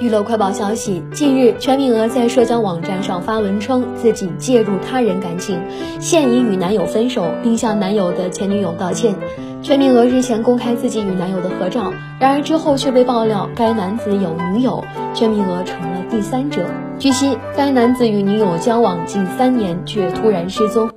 [0.00, 5.60] 娱乐快报消息，近日全敏娥在社交网站上发文称自己介入他人感情，
[6.00, 9.14] 现已与男友分手，并向男友的前女友道歉。
[9.60, 14.82] 全敏娥日前公开自己与男友的合照，然而之后却被爆料该男子有女友。
[15.12, 16.64] 全敏娥成了第三者。
[16.98, 20.88] 据悉，该男子与女友交往近三年，却突然失踪。